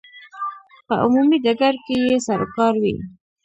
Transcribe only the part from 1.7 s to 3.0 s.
کې یې سروکار وي.